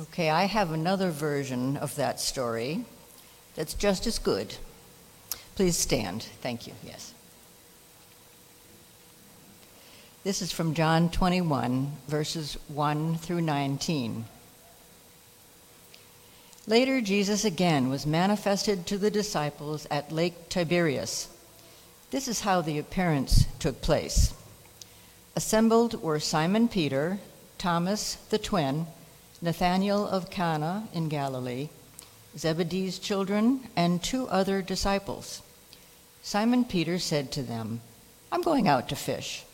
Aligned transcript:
Okay, 0.00 0.30
I 0.30 0.44
have 0.44 0.70
another 0.70 1.10
version 1.10 1.76
of 1.76 1.96
that 1.96 2.20
story 2.20 2.84
that's 3.56 3.74
just 3.74 4.06
as 4.06 4.20
good. 4.20 4.54
Please 5.56 5.76
stand. 5.76 6.22
Thank 6.40 6.68
you. 6.68 6.72
Yes. 6.84 7.14
This 10.22 10.40
is 10.40 10.52
from 10.52 10.74
John 10.74 11.10
21, 11.10 11.92
verses 12.06 12.56
1 12.68 13.16
through 13.16 13.40
19. 13.40 14.24
Later, 16.68 17.00
Jesus 17.00 17.44
again 17.44 17.88
was 17.88 18.06
manifested 18.06 18.86
to 18.86 18.98
the 18.98 19.10
disciples 19.10 19.84
at 19.90 20.12
Lake 20.12 20.48
Tiberias. 20.48 21.28
This 22.12 22.28
is 22.28 22.42
how 22.42 22.60
the 22.60 22.78
appearance 22.78 23.46
took 23.58 23.82
place. 23.82 24.32
Assembled 25.34 26.00
were 26.00 26.20
Simon 26.20 26.68
Peter, 26.68 27.18
Thomas 27.58 28.14
the 28.30 28.38
twin, 28.38 28.86
Nathanael 29.40 30.06
of 30.06 30.30
Cana 30.30 30.88
in 30.92 31.08
Galilee, 31.08 31.68
Zebedee's 32.36 32.98
children, 32.98 33.68
and 33.76 34.02
two 34.02 34.26
other 34.28 34.62
disciples. 34.62 35.42
Simon 36.22 36.64
Peter 36.64 36.98
said 36.98 37.30
to 37.32 37.42
them, 37.42 37.80
I'm 38.32 38.42
going 38.42 38.66
out 38.66 38.88
to 38.88 38.96
fish. 38.96 39.44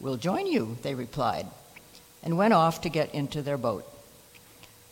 We'll 0.00 0.16
join 0.16 0.46
you, 0.46 0.78
they 0.82 0.94
replied, 0.94 1.46
and 2.22 2.38
went 2.38 2.54
off 2.54 2.80
to 2.82 2.88
get 2.88 3.14
into 3.14 3.42
their 3.42 3.58
boat. 3.58 3.84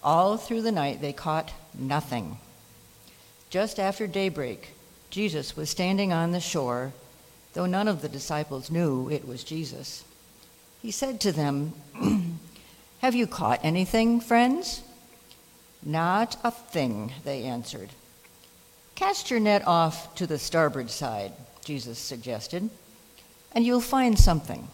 All 0.02 0.36
through 0.36 0.62
the 0.62 0.72
night 0.72 1.00
they 1.00 1.12
caught 1.12 1.52
nothing. 1.78 2.38
Just 3.50 3.78
after 3.78 4.06
daybreak, 4.06 4.70
Jesus 5.10 5.56
was 5.56 5.70
standing 5.70 6.12
on 6.12 6.32
the 6.32 6.40
shore, 6.40 6.92
though 7.52 7.66
none 7.66 7.86
of 7.86 8.02
the 8.02 8.08
disciples 8.08 8.70
knew 8.70 9.08
it 9.08 9.28
was 9.28 9.44
Jesus. 9.44 10.04
He 10.82 10.90
said 10.90 11.20
to 11.20 11.32
them, 11.32 11.72
Have 13.04 13.14
you 13.14 13.26
caught 13.26 13.60
anything, 13.62 14.18
friends? 14.18 14.80
Not 15.82 16.38
a 16.42 16.50
thing, 16.50 17.12
they 17.22 17.42
answered. 17.42 17.90
Cast 18.94 19.30
your 19.30 19.40
net 19.40 19.66
off 19.66 20.14
to 20.14 20.26
the 20.26 20.38
starboard 20.38 20.90
side, 20.90 21.32
Jesus 21.66 21.98
suggested, 21.98 22.70
and 23.52 23.66
you'll 23.66 23.82
find 23.82 24.18
something. 24.18 24.68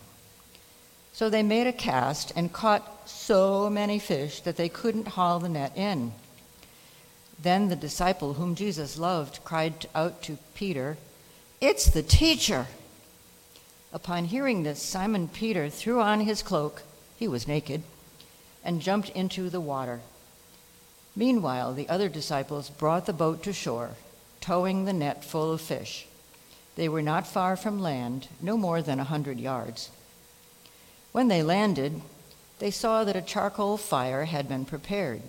So 1.12 1.28
they 1.28 1.42
made 1.42 1.66
a 1.66 1.72
cast 1.72 2.32
and 2.36 2.52
caught 2.52 3.08
so 3.10 3.68
many 3.68 3.98
fish 3.98 4.42
that 4.42 4.56
they 4.56 4.68
couldn't 4.68 5.08
haul 5.08 5.40
the 5.40 5.48
net 5.48 5.76
in. 5.76 6.12
Then 7.42 7.68
the 7.68 7.74
disciple 7.74 8.34
whom 8.34 8.54
Jesus 8.54 8.96
loved 8.96 9.42
cried 9.42 9.88
out 9.92 10.22
to 10.22 10.38
Peter, 10.54 10.98
It's 11.60 11.86
the 11.86 12.04
teacher! 12.04 12.68
Upon 13.92 14.26
hearing 14.26 14.62
this, 14.62 14.80
Simon 14.80 15.26
Peter 15.26 15.68
threw 15.68 16.00
on 16.00 16.20
his 16.20 16.44
cloak, 16.44 16.84
he 17.16 17.26
was 17.26 17.48
naked, 17.48 17.82
and 18.64 18.80
jumped 18.80 19.10
into 19.10 19.50
the 19.50 19.60
water. 19.60 20.00
Meanwhile, 21.16 21.74
the 21.74 21.88
other 21.88 22.08
disciples 22.08 22.70
brought 22.70 23.06
the 23.06 23.12
boat 23.12 23.42
to 23.42 23.52
shore, 23.52 23.90
towing 24.40 24.84
the 24.84 24.92
net 24.92 25.24
full 25.24 25.52
of 25.52 25.60
fish. 25.60 26.06
They 26.76 26.88
were 26.88 27.02
not 27.02 27.26
far 27.26 27.56
from 27.56 27.80
land, 27.80 28.28
no 28.40 28.56
more 28.56 28.80
than 28.80 29.00
a 29.00 29.04
hundred 29.04 29.38
yards. 29.40 29.90
When 31.12 31.28
they 31.28 31.42
landed, 31.42 32.00
they 32.58 32.70
saw 32.70 33.04
that 33.04 33.16
a 33.16 33.22
charcoal 33.22 33.76
fire 33.76 34.26
had 34.26 34.48
been 34.48 34.64
prepared, 34.64 35.22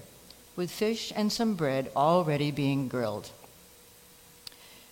with 0.55 0.69
fish 0.69 1.11
and 1.15 1.31
some 1.31 1.55
bread 1.55 1.91
already 1.95 2.51
being 2.51 2.87
grilled. 2.87 3.31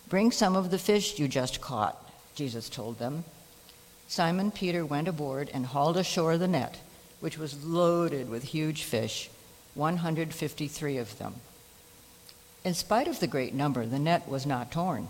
Bring 0.07 0.31
some 0.31 0.55
of 0.55 0.71
the 0.71 0.79
fish 0.79 1.19
you 1.19 1.27
just 1.27 1.61
caught, 1.61 2.11
Jesus 2.33 2.67
told 2.67 2.97
them. 2.97 3.25
Simon 4.07 4.49
Peter 4.49 4.83
went 4.83 5.07
aboard 5.07 5.51
and 5.53 5.67
hauled 5.67 5.97
ashore 5.97 6.37
the 6.37 6.47
net, 6.47 6.79
which 7.19 7.37
was 7.37 7.63
loaded 7.63 8.29
with 8.29 8.43
huge 8.43 8.83
fish, 8.83 9.29
153 9.75 10.97
of 10.97 11.17
them. 11.17 11.35
In 12.63 12.73
spite 12.73 13.07
of 13.07 13.19
the 13.19 13.27
great 13.27 13.53
number, 13.53 13.85
the 13.85 13.99
net 13.99 14.27
was 14.27 14.45
not 14.45 14.71
torn. 14.71 15.09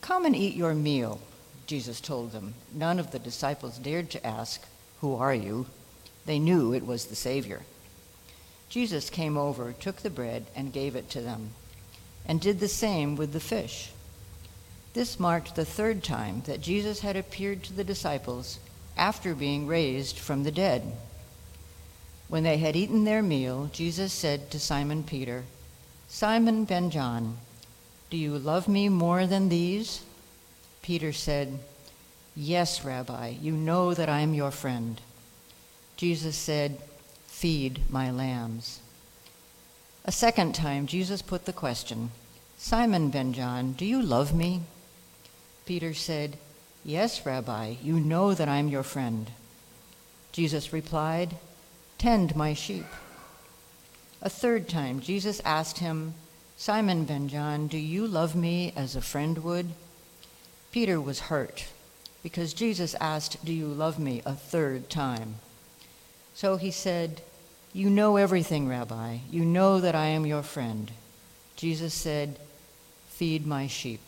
Come 0.00 0.24
and 0.24 0.34
eat 0.34 0.54
your 0.54 0.74
meal, 0.74 1.20
Jesus 1.66 2.00
told 2.00 2.32
them. 2.32 2.54
None 2.72 2.98
of 2.98 3.10
the 3.10 3.18
disciples 3.18 3.78
dared 3.78 4.10
to 4.10 4.26
ask, 4.26 4.62
Who 5.00 5.14
are 5.14 5.34
you? 5.34 5.66
They 6.26 6.38
knew 6.38 6.72
it 6.72 6.86
was 6.86 7.06
the 7.06 7.16
Savior. 7.16 7.62
Jesus 8.68 9.10
came 9.10 9.36
over, 9.36 9.72
took 9.72 9.96
the 9.96 10.10
bread, 10.10 10.46
and 10.56 10.72
gave 10.72 10.96
it 10.96 11.10
to 11.10 11.20
them, 11.20 11.50
and 12.26 12.40
did 12.40 12.58
the 12.58 12.68
same 12.68 13.16
with 13.16 13.32
the 13.32 13.40
fish. 13.40 13.90
This 14.94 15.20
marked 15.20 15.54
the 15.54 15.64
third 15.64 16.02
time 16.02 16.42
that 16.46 16.60
Jesus 16.60 17.00
had 17.00 17.16
appeared 17.16 17.62
to 17.64 17.72
the 17.72 17.84
disciples 17.84 18.58
after 18.96 19.34
being 19.34 19.66
raised 19.66 20.18
from 20.18 20.42
the 20.42 20.52
dead. 20.52 20.82
When 22.28 22.42
they 22.42 22.58
had 22.58 22.76
eaten 22.76 23.04
their 23.04 23.22
meal, 23.22 23.70
Jesus 23.72 24.12
said 24.12 24.50
to 24.50 24.58
Simon 24.58 25.02
Peter, 25.02 25.44
Simon 26.08 26.64
Ben 26.64 26.90
John, 26.90 27.38
do 28.12 28.16
you 28.18 28.38
love 28.38 28.68
me 28.68 28.90
more 28.90 29.26
than 29.26 29.48
these? 29.48 30.02
Peter 30.82 31.14
said, 31.14 31.58
Yes, 32.36 32.84
Rabbi, 32.84 33.28
you 33.40 33.52
know 33.52 33.94
that 33.94 34.10
I 34.10 34.20
am 34.20 34.34
your 34.34 34.50
friend. 34.50 35.00
Jesus 35.96 36.36
said, 36.36 36.78
Feed 37.26 37.90
my 37.90 38.10
lambs. 38.10 38.80
A 40.04 40.12
second 40.12 40.54
time, 40.54 40.86
Jesus 40.86 41.22
put 41.22 41.46
the 41.46 41.52
question, 41.52 42.10
Simon 42.58 43.08
Ben 43.08 43.32
John, 43.32 43.72
do 43.72 43.86
you 43.86 44.02
love 44.02 44.34
me? 44.34 44.60
Peter 45.64 45.94
said, 45.94 46.36
Yes, 46.84 47.24
Rabbi, 47.24 47.76
you 47.80 48.00
know 48.00 48.34
that 48.34 48.48
I'm 48.48 48.66
your 48.66 48.82
friend. 48.82 49.30
Jesus 50.32 50.72
replied, 50.72 51.36
Tend 51.96 52.34
my 52.34 52.54
sheep. 52.54 52.86
A 54.20 54.28
third 54.28 54.68
time, 54.68 55.00
Jesus 55.00 55.40
asked 55.44 55.78
him, 55.78 56.14
Simon 56.56 57.04
Ben 57.04 57.28
John, 57.28 57.68
do 57.68 57.78
you 57.78 58.06
love 58.06 58.34
me 58.34 58.72
as 58.74 58.96
a 58.96 59.00
friend 59.00 59.38
would? 59.38 59.70
Peter 60.72 61.00
was 61.00 61.20
hurt 61.20 61.66
because 62.22 62.52
Jesus 62.52 62.96
asked, 63.00 63.44
Do 63.44 63.52
you 63.52 63.66
love 63.66 63.98
me 63.98 64.22
a 64.24 64.34
third 64.34 64.90
time? 64.90 65.36
So 66.34 66.56
he 66.56 66.70
said, 66.72 67.20
You 67.72 67.90
know 67.90 68.16
everything, 68.16 68.68
Rabbi. 68.68 69.18
You 69.30 69.44
know 69.44 69.80
that 69.80 69.94
I 69.94 70.06
am 70.06 70.26
your 70.26 70.42
friend. 70.42 70.90
Jesus 71.54 71.94
said, 71.94 72.38
Feed 73.08 73.46
my 73.46 73.68
sheep. 73.68 74.00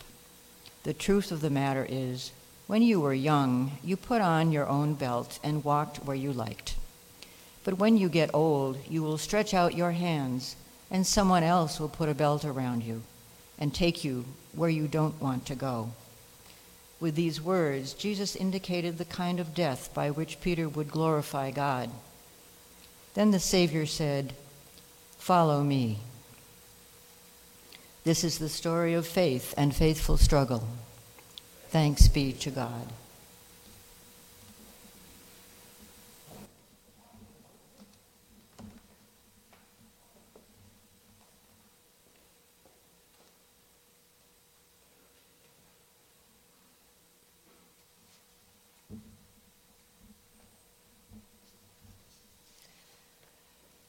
The 0.83 0.93
truth 0.93 1.31
of 1.31 1.41
the 1.41 1.49
matter 1.49 1.85
is, 1.87 2.31
when 2.67 2.81
you 2.81 2.99
were 2.99 3.13
young, 3.13 3.77
you 3.83 3.95
put 3.95 4.21
on 4.21 4.51
your 4.51 4.67
own 4.67 4.95
belt 4.95 5.39
and 5.43 5.63
walked 5.63 5.97
where 5.97 6.15
you 6.15 6.33
liked. 6.33 6.75
But 7.63 7.77
when 7.77 7.97
you 7.97 8.09
get 8.09 8.33
old, 8.33 8.77
you 8.89 9.03
will 9.03 9.17
stretch 9.17 9.53
out 9.53 9.75
your 9.75 9.91
hands, 9.91 10.55
and 10.89 11.05
someone 11.05 11.43
else 11.43 11.79
will 11.79 11.89
put 11.89 12.09
a 12.09 12.15
belt 12.15 12.43
around 12.43 12.83
you 12.83 13.03
and 13.57 13.73
take 13.73 14.03
you 14.03 14.25
where 14.53 14.69
you 14.69 14.87
don't 14.87 15.21
want 15.21 15.45
to 15.47 15.55
go. 15.55 15.91
With 16.99 17.15
these 17.15 17.41
words, 17.41 17.93
Jesus 17.93 18.35
indicated 18.35 18.97
the 18.97 19.05
kind 19.05 19.39
of 19.39 19.53
death 19.53 19.93
by 19.93 20.09
which 20.09 20.41
Peter 20.41 20.67
would 20.67 20.89
glorify 20.89 21.51
God. 21.51 21.89
Then 23.13 23.31
the 23.31 23.39
Savior 23.39 23.85
said, 23.85 24.33
Follow 25.17 25.63
me. 25.63 25.99
This 28.03 28.23
is 28.23 28.37
the 28.37 28.49
story 28.49 28.93
of 28.93 29.07
faith 29.07 29.53
and 29.57 29.75
faithful 29.75 30.17
struggle. 30.17 30.67
Thanks 31.69 32.07
be 32.07 32.31
to 32.31 32.51
God. 32.51 32.87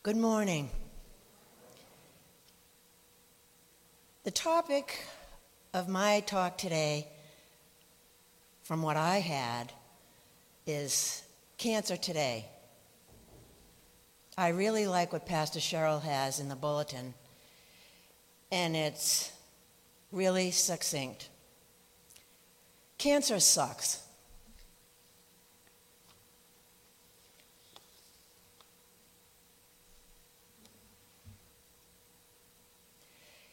Good 0.07 0.17
morning. 0.17 0.71
The 4.23 4.31
topic 4.31 5.05
of 5.75 5.89
my 5.89 6.21
talk 6.21 6.59
today, 6.59 7.09
from 8.67 8.83
what 8.83 8.97
I 8.97 9.19
had, 9.21 9.73
is 10.67 11.23
Cancer 11.57 11.97
Today. 11.97 12.47
I 14.37 14.49
really 14.49 14.89
like 14.89 15.13
what 15.13 15.25
Pastor 15.25 15.61
Cheryl 15.61 16.03
has 16.03 16.41
in 16.41 16.49
the 16.49 16.57
bulletin, 16.57 17.15
and 18.51 18.75
it's 18.75 19.31
really 20.11 20.51
succinct. 20.51 21.29
Cancer 22.99 23.39
sucks. 23.39 24.03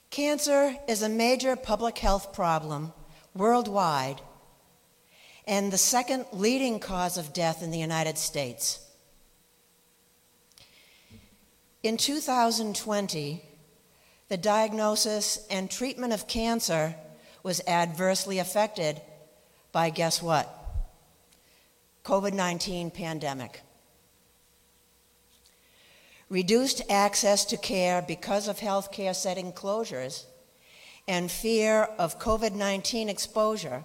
Cancer 0.10 0.76
is 0.88 1.04
a 1.04 1.10
major 1.10 1.56
public 1.56 2.00
health 2.00 2.34
problem 2.34 2.94
worldwide 3.36 4.20
and 5.46 5.72
the 5.72 5.78
second 5.78 6.26
leading 6.32 6.80
cause 6.80 7.18
of 7.18 7.34
death 7.34 7.62
in 7.62 7.72
the 7.72 7.80
United 7.80 8.18
States. 8.18 8.80
In 11.82 11.98
2020, 11.98 13.42
the 14.30 14.38
diagnosis 14.38 15.46
and 15.50 15.70
treatment 15.70 16.14
of 16.14 16.28
cancer 16.28 16.96
was 17.44 17.62
adversely 17.68 18.40
affected 18.40 19.02
by 19.74 19.90
guess 19.90 20.22
what? 20.22 20.50
COVID-19 22.06 22.94
pandemic. 22.94 23.62
Reduced 26.30 26.82
access 26.90 27.44
to 27.46 27.58
care 27.58 28.02
because 28.02 28.48
of 28.48 28.60
healthcare 28.60 29.14
setting 29.14 29.52
closures 29.52 30.24
and 31.08 31.30
fear 31.30 31.84
of 32.00 32.18
COVID 32.18 32.54
19 32.54 33.10
exposure 33.10 33.84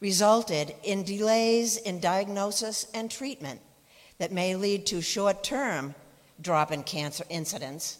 resulted 0.00 0.74
in 0.82 1.02
delays 1.02 1.76
in 1.76 2.00
diagnosis 2.00 2.86
and 2.94 3.10
treatment 3.10 3.60
that 4.18 4.32
may 4.32 4.54
lead 4.54 4.86
to 4.86 5.00
short 5.00 5.42
term 5.42 5.94
drop 6.40 6.70
in 6.70 6.82
cancer 6.82 7.24
incidence, 7.28 7.98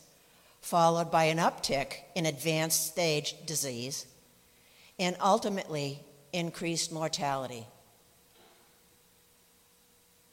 followed 0.61 1.11
by 1.11 1.25
an 1.25 1.39
uptick 1.39 1.95
in 2.15 2.27
advanced 2.27 2.87
stage 2.87 3.35
disease, 3.47 4.07
and 4.99 5.17
ultimately 5.21 6.01
increased 6.33 6.93
mortality. 6.93 7.67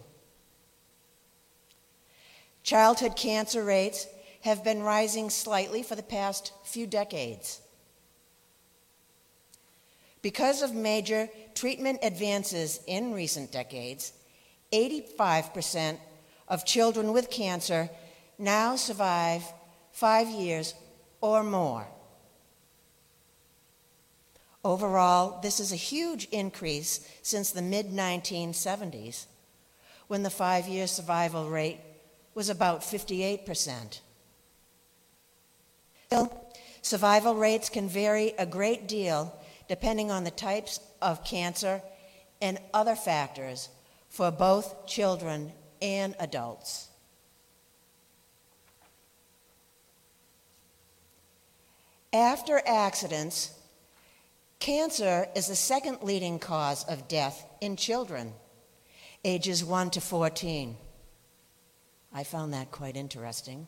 Childhood 2.63 3.17
cancer 3.17 3.63
rates 3.63 4.07
have 4.41 4.63
been 4.63 4.83
rising 4.83 5.29
slightly 5.29 5.83
for 5.83 5.95
the 5.95 6.03
past 6.03 6.53
few 6.63 6.87
decades. 6.87 7.59
Because 10.21 10.61
of 10.61 10.73
major 10.73 11.29
treatment 11.53 11.99
advances 12.01 12.79
in 12.87 13.13
recent 13.13 13.51
decades, 13.51 14.13
85% 14.71 15.97
of 16.47 16.65
children 16.65 17.11
with 17.11 17.29
cancer 17.29 17.89
now 18.39 18.77
survive 18.77 19.43
five 19.91 20.29
years 20.29 20.73
or 21.19 21.43
more. 21.43 21.85
Overall, 24.63 25.41
this 25.41 25.59
is 25.59 25.73
a 25.73 25.77
huge 25.77 26.29
increase 26.31 27.05
since 27.21 27.51
the 27.51 27.61
mid 27.61 27.91
1970s, 27.91 29.25
when 30.07 30.23
the 30.23 30.29
five 30.29 30.67
year 30.67 30.87
survival 30.87 31.49
rate 31.49 31.79
was 32.33 32.49
about 32.49 32.81
58%. 32.81 33.99
Still, 36.05 36.51
survival 36.81 37.35
rates 37.35 37.69
can 37.69 37.87
vary 37.87 38.33
a 38.37 38.45
great 38.45 38.87
deal 38.87 39.39
depending 39.67 40.11
on 40.11 40.23
the 40.23 40.31
types 40.31 40.79
of 41.01 41.23
cancer 41.23 41.81
and 42.41 42.59
other 42.73 42.95
factors 42.95 43.69
for 44.09 44.29
both 44.29 44.85
children 44.85 45.51
and 45.81 46.15
adults. 46.19 46.89
After 52.11 52.61
accidents, 52.65 53.53
Cancer 54.63 55.27
is 55.35 55.47
the 55.47 55.57
second 55.57 56.03
leading 56.03 56.39
cause 56.39 56.85
of 56.85 57.09
death 57.09 57.45
in 57.59 57.75
children, 57.75 58.31
ages 59.25 59.61
1 59.61 59.89
to 59.89 59.99
14. 59.99 60.77
I 62.13 62.23
found 62.23 62.53
that 62.53 62.71
quite 62.71 62.95
interesting 62.95 63.67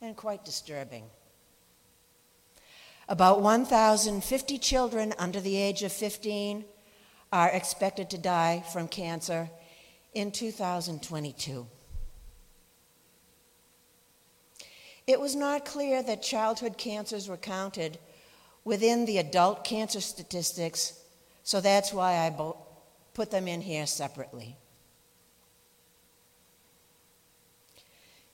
and 0.00 0.16
quite 0.16 0.44
disturbing. 0.44 1.04
About 3.08 3.40
1,050 3.40 4.58
children 4.58 5.14
under 5.18 5.40
the 5.40 5.56
age 5.56 5.82
of 5.82 5.92
15 5.92 6.64
are 7.32 7.50
expected 7.50 8.10
to 8.10 8.18
die 8.18 8.62
from 8.72 8.88
cancer 8.88 9.48
in 10.14 10.30
2022. 10.30 11.66
It 15.06 15.20
was 15.20 15.34
not 15.34 15.64
clear 15.64 16.02
that 16.02 16.22
childhood 16.22 16.78
cancers 16.78 17.28
were 17.28 17.36
counted 17.36 17.98
within 18.64 19.04
the 19.04 19.18
adult 19.18 19.64
cancer 19.64 20.00
statistics, 20.00 21.00
so 21.42 21.60
that's 21.60 21.92
why 21.92 22.18
I 22.18 22.52
put 23.14 23.30
them 23.30 23.48
in 23.48 23.62
here 23.62 23.86
separately. 23.86 24.56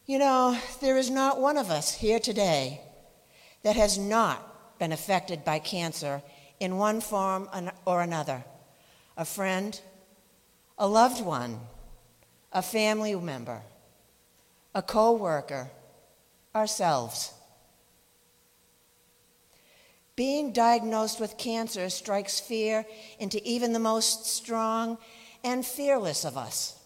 You 0.09 0.19
know, 0.19 0.59
there 0.81 0.97
is 0.97 1.11
not 1.11 1.39
one 1.39 1.59
of 1.59 1.71
us 1.71 1.93
here 1.93 2.19
today 2.19 2.81
that 3.63 3.77
has 3.77 3.99
not 3.99 4.79
been 4.79 4.91
affected 4.91 5.45
by 5.45 5.59
cancer 5.59 6.23
in 6.59 6.79
one 6.79 7.03
form 7.03 7.47
or 7.85 8.01
another 8.01 8.43
a 9.19 9.27
friend, 9.27 9.79
a 10.79 10.89
loved 10.89 11.23
one, 11.23 11.61
a 12.55 12.63
family 12.63 13.15
member, 13.17 13.61
a 14.75 14.81
co 14.81 15.13
worker, 15.13 15.71
ourselves. 16.55 17.35
Being 20.17 20.55
diagnosed 20.55 21.21
with 21.21 21.37
cancer 21.37 21.91
strikes 21.91 22.41
fear 22.41 22.87
into 23.19 23.47
even 23.47 23.75
the 23.75 23.79
most 23.79 24.25
strong 24.25 24.97
and 25.45 25.67
fearless 25.67 26.25
of 26.25 26.39
us. 26.39 26.78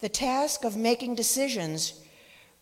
The 0.00 0.08
task 0.08 0.64
of 0.64 0.76
making 0.76 1.16
decisions 1.16 1.94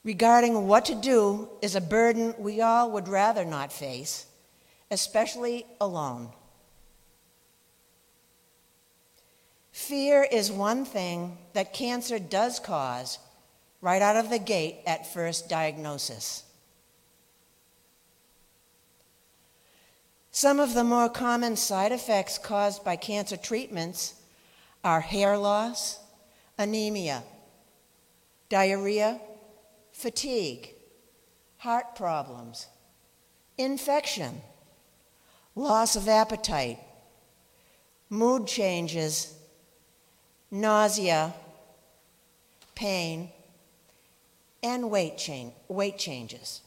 regarding 0.05 0.67
what 0.67 0.85
to 0.87 0.95
do 0.95 1.49
is 1.61 1.75
a 1.75 1.81
burden 1.81 2.35
we 2.39 2.61
all 2.61 2.91
would 2.93 3.09
rather 3.09 3.45
not 3.45 3.73
face, 3.73 4.27
especially 4.91 5.67
alone. 5.81 6.31
Fear 9.73 10.27
is 10.33 10.51
one 10.51 10.87
thing 10.87 11.37
that 11.53 11.75
cancer 11.75 12.19
does 12.19 12.59
cause 12.59 13.19
right 13.83 14.01
out 14.01 14.17
of 14.17 14.31
the 14.31 14.39
gate 14.39 14.79
at 14.87 15.13
first 15.13 15.51
diagnosis. 15.51 16.45
Some 20.31 20.61
of 20.61 20.73
the 20.73 20.85
more 20.85 21.09
common 21.09 21.57
side 21.57 21.93
effects 21.93 22.39
caused 22.39 22.85
by 22.85 22.97
cancer 22.97 23.37
treatments 23.37 24.15
are 24.83 25.01
hair 25.01 25.37
loss, 25.37 25.99
anemia, 26.59 27.23
diarrhea, 28.49 29.21
fatigue, 29.93 30.75
heart 31.59 31.97
problems, 31.97 32.67
infection, 33.59 34.41
loss 35.55 35.97
of 35.97 36.09
appetite, 36.09 36.79
mood 38.09 38.47
changes, 38.47 39.35
nausea, 40.51 41.35
pain, 42.75 43.31
and 44.63 44.91
weight, 44.91 45.31
weight 45.69 45.99
changes. 45.99 46.61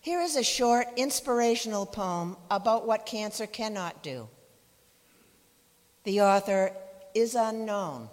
Here 0.00 0.20
is 0.20 0.36
a 0.36 0.42
short 0.42 0.86
inspirational 0.96 1.86
poem 1.86 2.36
about 2.50 2.86
what 2.86 3.04
cancer 3.04 3.46
cannot 3.46 4.02
do. 4.02 4.28
The 6.04 6.22
author 6.22 6.72
is 7.14 7.34
unknown, 7.34 8.08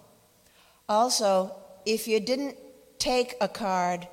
Also, 0.88 1.56
if 1.86 2.08
you 2.08 2.20
didn't 2.20 2.58
take 3.00 3.36
a 3.42 3.48
card 3.48 4.08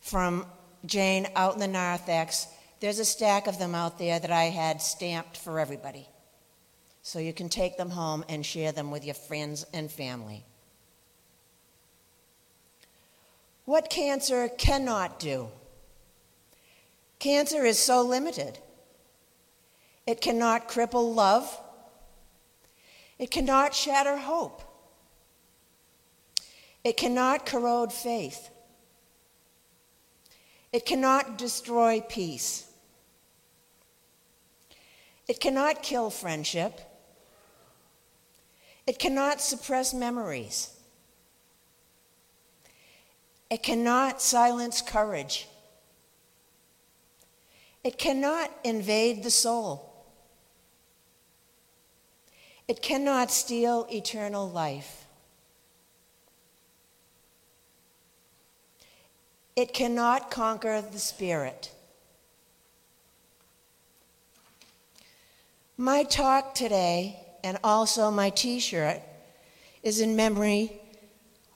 from 0.00 0.46
Jane 0.86 1.28
out 1.36 1.54
in 1.54 1.60
the 1.60 1.68
narthex, 1.68 2.46
there's 2.80 2.98
a 2.98 3.04
stack 3.04 3.46
of 3.46 3.58
them 3.58 3.74
out 3.74 3.98
there 3.98 4.18
that 4.18 4.30
I 4.30 4.44
had 4.44 4.80
stamped 4.80 5.36
for 5.36 5.60
everybody. 5.60 6.08
So 7.02 7.18
you 7.18 7.32
can 7.32 7.48
take 7.48 7.76
them 7.76 7.90
home 7.90 8.24
and 8.28 8.44
share 8.44 8.72
them 8.72 8.90
with 8.90 9.04
your 9.04 9.14
friends 9.14 9.66
and 9.72 9.90
family. 9.90 10.44
What 13.64 13.90
cancer 13.90 14.48
cannot 14.48 15.20
do? 15.20 15.48
Cancer 17.20 17.66
is 17.66 17.78
so 17.78 18.00
limited. 18.02 18.58
It 20.06 20.22
cannot 20.22 20.68
cripple 20.68 21.14
love. 21.14 21.60
It 23.18 23.30
cannot 23.30 23.74
shatter 23.74 24.16
hope. 24.16 24.62
It 26.82 26.96
cannot 26.96 27.44
corrode 27.44 27.92
faith. 27.92 28.48
It 30.72 30.86
cannot 30.86 31.36
destroy 31.36 32.00
peace. 32.00 32.66
It 35.28 35.40
cannot 35.40 35.82
kill 35.82 36.08
friendship. 36.08 36.80
It 38.86 38.98
cannot 38.98 39.42
suppress 39.42 39.92
memories. 39.92 40.74
It 43.50 43.62
cannot 43.62 44.22
silence 44.22 44.80
courage. 44.80 45.49
It 47.82 47.98
cannot 47.98 48.50
invade 48.62 49.22
the 49.22 49.30
soul. 49.30 49.86
It 52.68 52.82
cannot 52.82 53.30
steal 53.30 53.86
eternal 53.90 54.48
life. 54.48 55.06
It 59.56 59.74
cannot 59.74 60.30
conquer 60.30 60.80
the 60.80 60.98
spirit. 60.98 61.72
My 65.76 66.04
talk 66.04 66.54
today, 66.54 67.18
and 67.42 67.58
also 67.64 68.10
my 68.10 68.30
t 68.30 68.60
shirt, 68.60 69.00
is 69.82 70.00
in 70.00 70.14
memory 70.14 70.78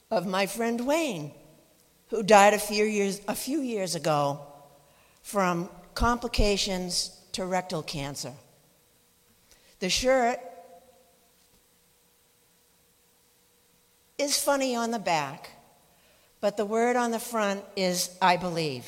of 0.09 0.25
my 0.25 0.47
friend 0.47 0.85
Wayne, 0.85 1.31
who 2.09 2.23
died 2.23 2.53
a 2.55 2.59
few 2.59 2.83
years, 2.83 3.21
a 3.27 3.35
few 3.35 3.61
years 3.61 3.93
ago 3.93 4.39
from 5.21 5.69
complications 5.95 7.17
to 7.31 7.45
rectal 7.45 7.81
cancer. 7.81 8.33
The 9.79 9.89
shirt 9.89 10.39
is 14.17 14.37
funny 14.37 14.75
on 14.75 14.91
the 14.91 14.99
back, 14.99 15.49
but 16.39 16.57
the 16.57 16.65
word 16.65 16.95
on 16.95 17.11
the 17.11 17.19
front 17.19 17.63
is 17.75 18.09
I 18.21 18.37
believe. 18.37 18.85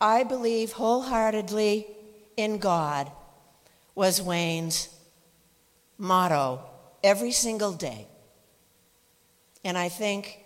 I 0.00 0.24
believe 0.24 0.72
wholeheartedly 0.72 1.86
in 2.36 2.58
God 2.58 3.10
was 3.94 4.22
Wayne's 4.22 4.88
motto 5.98 6.60
every 7.04 7.32
single 7.32 7.72
day. 7.72 8.06
And 9.62 9.76
I 9.76 9.90
think 9.90 10.40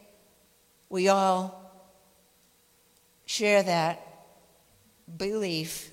we 0.89 1.09
all 1.09 1.61
share 3.27 3.63
that 3.63 4.14
belief 5.17 5.91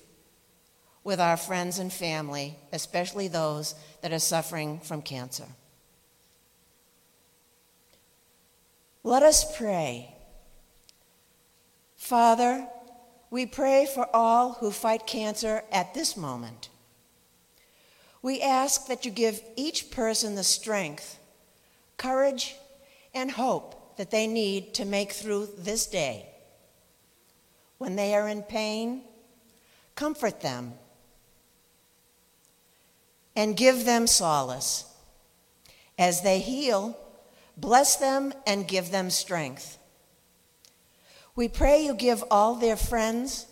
with 1.04 1.20
our 1.20 1.36
friends 1.36 1.78
and 1.78 1.92
family, 1.92 2.56
especially 2.72 3.28
those 3.28 3.74
that 4.02 4.12
are 4.12 4.18
suffering 4.18 4.80
from 4.80 5.02
cancer. 5.02 5.46
Let 9.04 9.22
us 9.22 9.56
pray. 9.56 10.14
Father, 11.96 12.68
we 13.30 13.46
pray 13.46 13.86
for 13.92 14.08
all 14.14 14.52
who 14.54 14.70
fight 14.70 15.06
cancer 15.06 15.64
at 15.72 15.94
this 15.94 16.16
moment. 16.16 16.68
We 18.22 18.40
ask 18.40 18.86
that 18.86 19.04
you 19.04 19.10
give 19.10 19.42
each 19.56 19.90
person 19.90 20.36
the 20.36 20.44
strength, 20.44 21.18
courage, 21.96 22.54
and 23.12 23.30
hope 23.32 23.96
that 23.96 24.10
they 24.10 24.26
need 24.26 24.74
to 24.74 24.84
make 24.84 25.12
through 25.12 25.48
this 25.58 25.86
day. 25.86 26.31
When 27.82 27.96
they 27.96 28.14
are 28.14 28.28
in 28.28 28.42
pain, 28.42 29.02
comfort 29.96 30.40
them 30.40 30.74
and 33.34 33.56
give 33.56 33.84
them 33.84 34.06
solace. 34.06 34.84
As 35.98 36.22
they 36.22 36.38
heal, 36.38 36.96
bless 37.56 37.96
them 37.96 38.34
and 38.46 38.68
give 38.68 38.92
them 38.92 39.10
strength. 39.10 39.78
We 41.34 41.48
pray 41.48 41.84
you 41.84 41.94
give 41.94 42.22
all 42.30 42.54
their 42.54 42.76
friends, 42.76 43.48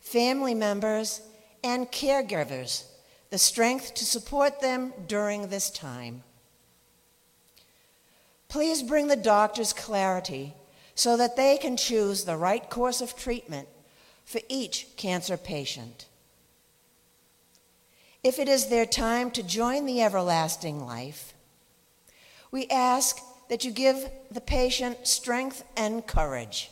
family 0.00 0.54
members, 0.54 1.20
and 1.62 1.92
caregivers 1.92 2.84
the 3.28 3.36
strength 3.36 3.92
to 3.96 4.06
support 4.06 4.62
them 4.62 4.94
during 5.06 5.48
this 5.48 5.68
time. 5.68 6.22
Please 8.48 8.82
bring 8.82 9.08
the 9.08 9.14
doctors 9.14 9.74
clarity 9.74 10.54
so 10.98 11.16
that 11.16 11.36
they 11.36 11.56
can 11.56 11.76
choose 11.76 12.24
the 12.24 12.36
right 12.36 12.68
course 12.68 13.00
of 13.00 13.14
treatment 13.14 13.68
for 14.24 14.40
each 14.48 14.88
cancer 14.96 15.36
patient. 15.36 16.06
If 18.24 18.40
it 18.40 18.48
is 18.48 18.66
their 18.66 18.84
time 18.84 19.30
to 19.30 19.44
join 19.44 19.86
the 19.86 20.02
everlasting 20.02 20.84
life, 20.84 21.34
we 22.50 22.66
ask 22.66 23.20
that 23.48 23.64
you 23.64 23.70
give 23.70 24.10
the 24.32 24.40
patient 24.40 25.06
strength 25.06 25.62
and 25.76 26.04
courage. 26.04 26.68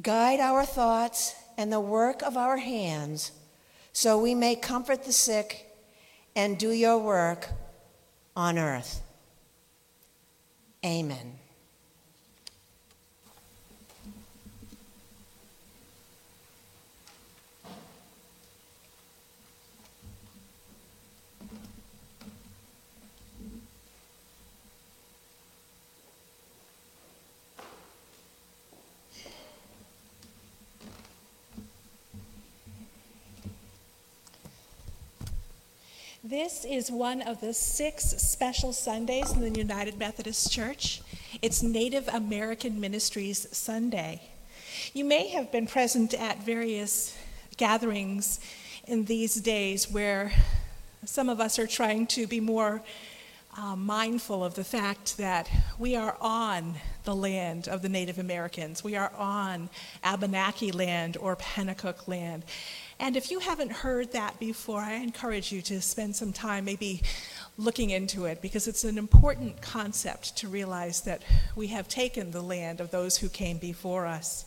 Guide 0.00 0.38
our 0.38 0.64
thoughts 0.64 1.34
and 1.58 1.72
the 1.72 1.80
work 1.80 2.22
of 2.22 2.36
our 2.36 2.58
hands 2.58 3.32
so 3.92 4.16
we 4.16 4.32
may 4.32 4.54
comfort 4.54 5.02
the 5.02 5.12
sick 5.12 5.74
and 6.36 6.56
do 6.56 6.70
your 6.70 6.98
work 6.98 7.48
on 8.36 8.60
earth. 8.60 9.02
Amen. 10.84 11.41
This 36.32 36.64
is 36.64 36.90
one 36.90 37.20
of 37.20 37.42
the 37.42 37.52
six 37.52 38.04
special 38.06 38.72
Sundays 38.72 39.32
in 39.32 39.42
the 39.42 39.50
United 39.50 39.98
Methodist 39.98 40.50
Church. 40.50 41.02
It's 41.42 41.62
Native 41.62 42.08
American 42.08 42.80
Ministries 42.80 43.46
Sunday. 43.54 44.22
You 44.94 45.04
may 45.04 45.28
have 45.28 45.52
been 45.52 45.66
present 45.66 46.14
at 46.14 46.42
various 46.42 47.14
gatherings 47.58 48.40
in 48.86 49.04
these 49.04 49.34
days 49.42 49.90
where 49.90 50.32
some 51.04 51.28
of 51.28 51.38
us 51.38 51.58
are 51.58 51.66
trying 51.66 52.06
to 52.06 52.26
be 52.26 52.40
more 52.40 52.80
uh, 53.58 53.76
mindful 53.76 54.42
of 54.42 54.54
the 54.54 54.64
fact 54.64 55.18
that 55.18 55.50
we 55.78 55.94
are 55.94 56.16
on 56.18 56.76
the 57.04 57.14
land 57.14 57.68
of 57.68 57.82
the 57.82 57.88
Native 57.90 58.18
Americans. 58.18 58.82
We 58.82 58.96
are 58.96 59.12
on 59.18 59.68
Abenaki 60.02 60.72
land 60.72 61.18
or 61.18 61.36
Pennacook 61.36 62.08
land. 62.08 62.44
And 63.02 63.16
if 63.16 63.32
you 63.32 63.40
haven't 63.40 63.72
heard 63.72 64.12
that 64.12 64.38
before, 64.38 64.80
I 64.80 64.92
encourage 64.92 65.50
you 65.50 65.60
to 65.62 65.82
spend 65.82 66.14
some 66.14 66.32
time 66.32 66.64
maybe 66.64 67.02
looking 67.58 67.90
into 67.90 68.26
it 68.26 68.40
because 68.40 68.68
it's 68.68 68.84
an 68.84 68.96
important 68.96 69.60
concept 69.60 70.36
to 70.36 70.46
realize 70.46 71.00
that 71.00 71.20
we 71.56 71.66
have 71.66 71.88
taken 71.88 72.30
the 72.30 72.40
land 72.40 72.80
of 72.80 72.92
those 72.92 73.16
who 73.16 73.28
came 73.28 73.58
before 73.58 74.06
us. 74.06 74.44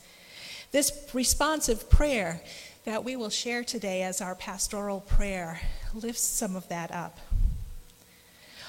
This 0.72 1.10
responsive 1.12 1.90
prayer 1.90 2.42
that 2.86 3.04
we 3.04 3.18
will 3.18 3.30
share 3.30 3.66
today 3.66 4.04
as 4.04 4.22
our 4.22 4.36
pastoral 4.36 5.02
prayer 5.02 5.60
lifts 5.94 6.24
some 6.24 6.56
of 6.56 6.70
that 6.70 6.94
up. 6.94 7.20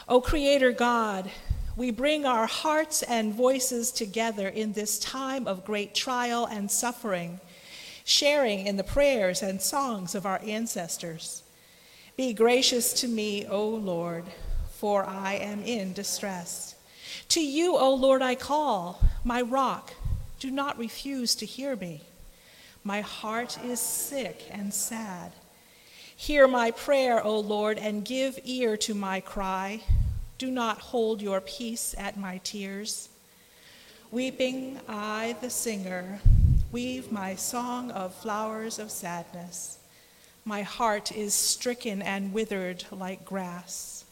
O 0.08 0.20
Creator 0.20 0.72
God, 0.72 1.30
we 1.76 1.92
bring 1.92 2.26
our 2.26 2.48
hearts 2.48 3.04
and 3.04 3.32
voices 3.32 3.92
together 3.92 4.48
in 4.48 4.72
this 4.72 4.98
time 4.98 5.46
of 5.46 5.64
great 5.64 5.94
trial 5.94 6.44
and 6.44 6.72
suffering 6.72 7.38
sharing 8.06 8.68
in 8.68 8.76
the 8.76 8.84
prayers 8.84 9.42
and 9.42 9.60
songs 9.60 10.14
of 10.14 10.24
our 10.24 10.40
ancestors. 10.44 11.42
Be 12.16 12.32
gracious 12.32 12.92
to 13.00 13.08
me, 13.08 13.44
O 13.46 13.68
Lord, 13.68 14.24
for 14.70 15.04
I 15.04 15.34
am 15.34 15.60
in 15.64 15.92
distress. 15.92 16.76
To 17.30 17.40
you, 17.40 17.76
O 17.76 17.92
Lord, 17.92 18.22
I 18.22 18.36
call, 18.36 19.02
my 19.24 19.42
rock. 19.42 19.92
Do 20.38 20.52
not 20.52 20.78
refuse 20.78 21.34
to 21.34 21.46
hear 21.46 21.74
me. 21.74 22.02
My 22.84 23.00
heart 23.00 23.58
is 23.64 23.80
sick 23.80 24.44
and 24.52 24.72
sad. 24.72 25.32
Hear 26.14 26.46
my 26.46 26.70
prayer, 26.70 27.22
O 27.22 27.40
Lord, 27.40 27.76
and 27.76 28.04
give 28.04 28.38
ear 28.44 28.76
to 28.78 28.94
my 28.94 29.18
cry. 29.18 29.80
Do 30.38 30.48
not 30.48 30.78
hold 30.78 31.20
your 31.20 31.40
peace 31.40 31.92
at 31.98 32.16
my 32.16 32.38
tears. 32.44 33.08
Weeping, 34.12 34.78
I, 34.88 35.34
the 35.40 35.50
singer, 35.50 36.20
weave 36.76 37.10
my 37.10 37.34
song 37.34 37.90
of 37.92 38.14
flowers 38.14 38.78
of 38.78 38.90
sadness. 38.90 39.78
My 40.44 40.60
heart 40.60 41.10
is 41.10 41.32
stricken 41.32 42.02
and 42.02 42.34
withered 42.34 42.84
like 42.92 43.24
grass. 43.24 44.04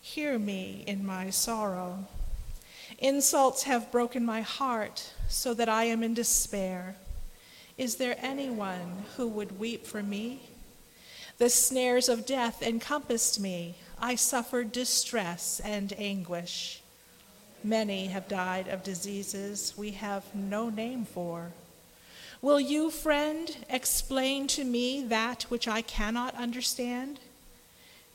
Hear 0.00 0.38
me 0.38 0.84
in 0.86 1.04
my 1.04 1.30
sorrow. 1.30 2.06
Insults 3.00 3.64
have 3.64 3.90
broken 3.90 4.24
my 4.24 4.42
heart 4.42 5.12
so 5.28 5.54
that 5.54 5.68
I 5.68 5.86
am 5.86 6.04
in 6.04 6.14
despair. 6.14 6.94
Is 7.76 7.96
there 7.96 8.14
anyone 8.20 9.06
who 9.16 9.26
would 9.26 9.58
weep 9.58 9.84
for 9.84 10.00
me? 10.00 10.50
The 11.38 11.50
snares 11.50 12.08
of 12.08 12.26
death 12.26 12.62
encompassed 12.62 13.40
me. 13.40 13.74
I 14.00 14.14
suffered 14.14 14.70
distress 14.70 15.60
and 15.64 15.92
anguish. 15.98 16.80
Many 17.64 18.06
have 18.06 18.28
died 18.28 18.68
of 18.68 18.84
diseases 18.84 19.74
we 19.76 19.90
have 19.90 20.32
no 20.32 20.70
name 20.70 21.06
for. 21.06 21.50
Will 22.44 22.60
you, 22.60 22.90
friend, 22.90 23.56
explain 23.70 24.48
to 24.48 24.64
me 24.64 25.02
that 25.04 25.44
which 25.44 25.66
I 25.66 25.80
cannot 25.80 26.34
understand? 26.34 27.18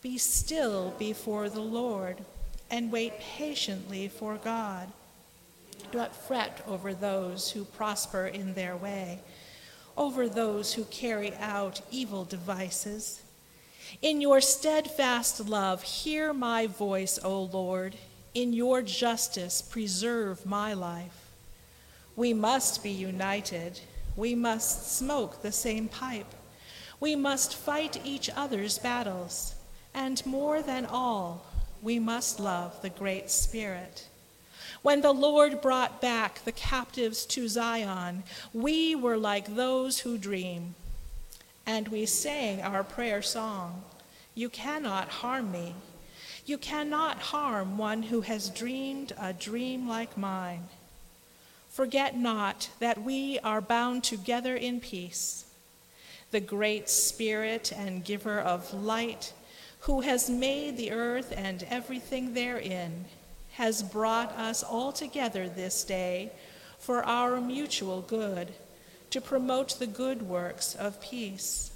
Be 0.04 0.20
still 0.20 0.94
before 1.00 1.50
the 1.50 1.62
Lord 1.62 2.18
and 2.70 2.92
wait 2.92 3.20
patiently 3.20 4.08
for 4.08 4.36
God. 4.36 4.90
Do 5.92 5.98
not 5.98 6.16
fret 6.16 6.64
over 6.68 6.94
those 6.94 7.50
who 7.50 7.66
prosper 7.66 8.28
in 8.28 8.54
their 8.54 8.78
way, 8.78 9.18
over 9.98 10.30
those 10.30 10.76
who 10.76 10.84
carry 10.84 11.34
out 11.38 11.82
evil 11.90 12.24
devices. 12.24 13.24
In 14.04 14.22
your 14.22 14.42
steadfast 14.42 15.50
love, 15.50 15.82
hear 15.82 16.34
my 16.34 16.68
voice, 16.68 17.18
O 17.24 17.42
Lord. 17.46 17.96
In 18.36 18.54
your 18.54 18.84
justice, 18.84 19.64
preserve 19.64 20.46
my 20.46 20.76
life. 20.76 21.32
We 22.16 22.32
must 22.36 22.84
be 22.84 22.92
united 22.92 23.80
we 24.16 24.36
must 24.36 24.96
smoke 24.98 25.42
the 25.42 25.52
same 25.52 25.88
pipe. 25.88 26.34
We 27.00 27.16
must 27.16 27.56
fight 27.56 28.02
each 28.04 28.30
other's 28.36 28.78
battles. 28.78 29.56
And 29.94 30.26
more 30.26 30.62
than 30.62 30.86
all, 30.86 31.46
we 31.82 32.00
must 32.00 32.40
love 32.40 32.82
the 32.82 32.90
Great 32.90 33.30
Spirit. 33.30 34.08
When 34.82 35.02
the 35.02 35.14
Lord 35.14 35.62
brought 35.62 36.02
back 36.02 36.44
the 36.46 36.52
captives 36.52 37.26
to 37.28 37.48
Zion, 37.48 38.24
we 38.54 38.96
were 38.96 39.18
like 39.18 39.56
those 39.56 40.00
who 40.00 40.18
dream. 40.18 40.76
And 41.66 41.88
we 41.90 42.06
sang 42.06 42.62
our 42.62 42.84
prayer 42.84 43.22
song 43.22 43.84
You 44.36 44.50
cannot 44.50 45.10
harm 45.10 45.52
me. 45.52 45.76
You 46.46 46.58
cannot 46.58 47.20
harm 47.20 47.78
one 47.78 48.04
who 48.04 48.22
has 48.22 48.50
dreamed 48.50 49.14
a 49.20 49.34
dream 49.34 49.88
like 49.88 50.18
mine. 50.18 50.68
Forget 51.80 52.18
not 52.18 52.68
that 52.80 53.04
we 53.04 53.40
are 53.40 53.62
bound 53.62 54.04
together 54.04 54.54
in 54.54 54.82
peace. 54.82 55.46
The 56.32 56.42
great 56.42 56.90
Spirit 56.90 57.72
and 57.72 58.04
giver 58.04 58.38
of 58.38 58.74
light, 58.74 59.32
who 59.80 60.02
has 60.02 60.30
made 60.30 60.76
the 60.76 60.92
earth 60.92 61.34
and 61.34 61.64
everything 61.70 62.34
therein, 62.34 63.06
has 63.54 63.82
brought 63.82 64.34
us 64.34 64.62
all 64.62 64.92
together 64.92 65.48
this 65.48 65.86
day 65.86 66.34
for 66.80 67.02
our 67.06 67.40
mutual 67.40 68.02
good, 68.02 68.52
to 69.12 69.22
promote 69.22 69.80
the 69.80 69.88
good 69.88 70.24
works 70.24 70.76
of 70.76 71.00
peace. 71.00 71.72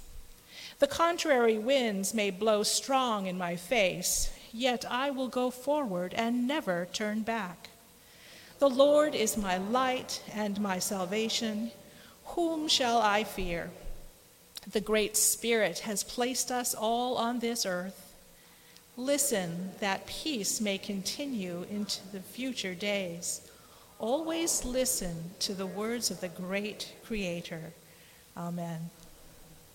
The 0.80 0.86
contrary 0.86 1.56
winds 1.56 2.12
may 2.12 2.30
blow 2.30 2.62
strong 2.62 3.24
in 3.24 3.38
my 3.38 3.56
face, 3.56 4.30
yet 4.52 4.84
I 4.84 5.08
will 5.08 5.28
go 5.28 5.50
forward 5.50 6.12
and 6.12 6.46
never 6.46 6.88
turn 6.92 7.22
back. 7.22 7.70
The 8.58 8.68
Lord 8.68 9.14
is 9.14 9.36
my 9.36 9.58
light 9.58 10.22
and 10.32 10.60
my 10.60 10.78
salvation. 10.78 11.72
Whom 12.26 12.68
shall 12.68 12.98
I 12.98 13.24
fear? 13.24 13.70
The 14.70 14.80
great 14.80 15.16
Spirit 15.16 15.80
has 15.80 16.02
placed 16.02 16.50
us 16.50 16.74
all 16.74 17.16
on 17.16 17.40
this 17.40 17.66
earth. 17.66 18.14
Listen 18.96 19.72
that 19.80 20.06
peace 20.06 20.60
may 20.60 20.78
continue 20.78 21.66
into 21.70 22.00
the 22.12 22.20
future 22.20 22.74
days. 22.74 23.40
Always 23.98 24.64
listen 24.64 25.30
to 25.40 25.52
the 25.52 25.66
words 25.66 26.10
of 26.10 26.20
the 26.20 26.28
great 26.28 26.92
Creator. 27.04 27.72
Amen. 28.36 28.90